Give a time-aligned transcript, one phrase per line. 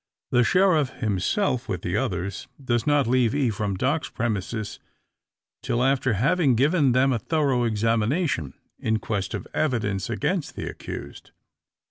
[0.31, 4.79] The sheriff himself, with the others, does not leave Ephraim Darke's premises,
[5.61, 11.29] till after having given them a thorough examination, in quest of evidence against the accused.